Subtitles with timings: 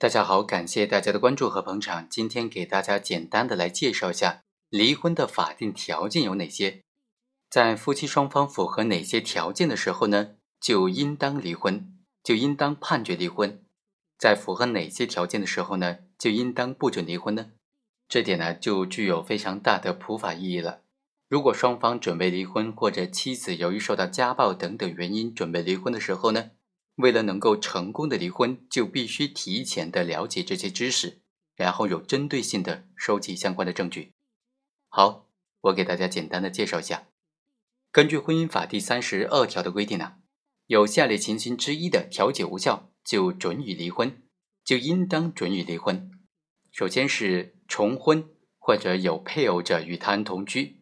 [0.00, 2.08] 大家好，感谢大家的关注和捧场。
[2.08, 6.80] 今天给大家简单的来介绍一下离婚的法定条件有哪些，
[7.50, 13.58] 在夫妻双方符合哪些条件的时候呢，就应当离婚，就应当判决离婚；
[14.16, 17.50] 在符合哪些条件的时候呢，就应当不准离婚呢？
[18.08, 20.80] 这点呢，就具有非常大的普法意义了。
[21.28, 26.52] 如果双方准备离婚，或者妻子由于受到家暴等等原因准备离婚的时候呢？
[27.00, 31.20] 为了能够成功的离婚，就必须提前的了解这些知识，
[31.56, 34.12] 然后有针对性的收集相关的证据。
[34.88, 35.26] 好，
[35.62, 37.08] 我给大家简单的介绍一下。
[37.92, 40.14] 根据婚姻法第三十二条的规定呢，
[40.66, 44.22] 有下列情形之一的调解无效，就准予离婚，
[44.64, 46.10] 就应当准予离婚。
[46.70, 48.28] 首先是重婚
[48.58, 50.76] 或者有配偶者与他人同居；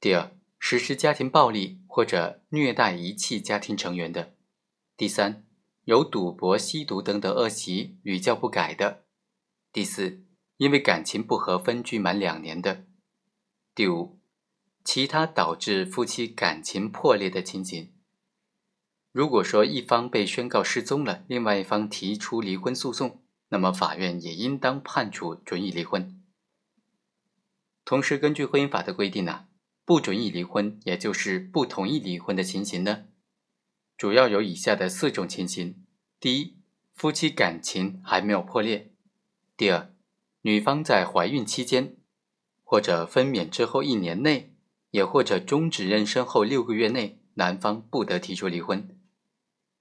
[0.00, 4.34] 第二，实施家庭暴力或者虐待遗弃家庭成员的。
[4.96, 5.44] 第三，
[5.86, 9.02] 有赌博、吸毒等等恶习屡教不改的；
[9.72, 10.24] 第四，
[10.56, 12.84] 因为感情不和分居满两年的；
[13.74, 14.20] 第五，
[14.84, 17.92] 其他导致夫妻感情破裂的情形。
[19.10, 26.22] 如果说一方被宣告失踪了，另外一方提出离婚诉讼，那么法院也应当判处准予离婚。
[27.84, 29.48] 同时，根据婚姻法的规定呢，
[29.84, 33.06] 不准予离婚，也就是不同意离婚的情形呢？
[34.04, 35.82] 主要有以下的四种情形：
[36.20, 36.58] 第一，
[36.92, 38.90] 夫妻感情还没有破裂；
[39.56, 39.90] 第二，
[40.42, 41.96] 女方在怀孕期间，
[42.62, 44.52] 或者分娩之后一年内，
[44.90, 48.86] 也或者终止妊娠后六个月内，男方不得提出离婚。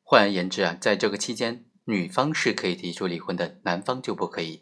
[0.04, 4.62] 换而言之啊，在这个期间，女方是可以提出离婚的，男方就不可以。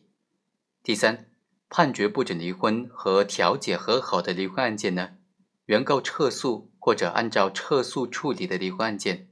[0.81, 1.30] 第三，
[1.70, 5.18] 判决不准离婚和调解和好的离婚案件呢，
[5.66, 9.28] 原告撤诉或者按照撤诉处理的离婚案件。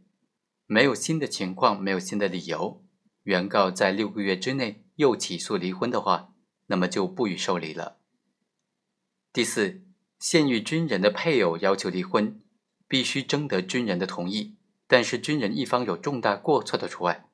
[0.72, 2.86] 没有新的情况，没有新的理由，
[3.24, 6.32] 原告在六个月之内又起诉离婚的话，
[6.68, 7.98] 那么就不予受理了。
[9.34, 9.82] 第四，
[10.20, 12.40] 现役军人的配偶要求离婚，
[12.88, 17.26] 必须征得军人的同意，但是军人一方有重大过错的除外，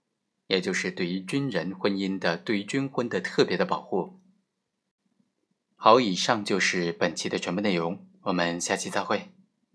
[0.48, 4.22] 也就是对于军人婚姻的对于军婚的特别的保护。
[5.76, 9.35] 好，以上就是本期的全部内容，我们下期再会。